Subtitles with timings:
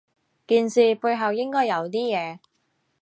[0.47, 2.39] 件事背後應該有啲嘢